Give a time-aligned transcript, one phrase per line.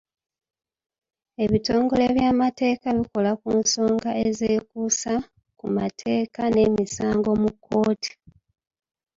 [1.43, 5.13] Ebitongole by'amateeka bikola ku nsonga ezeekuusa
[5.59, 8.11] ku mateeka n'emisango mu kkooti.